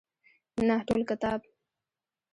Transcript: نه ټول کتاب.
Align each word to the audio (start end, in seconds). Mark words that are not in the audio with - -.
نه 0.67 0.75
ټول 0.87 1.01
کتاب. 1.09 1.39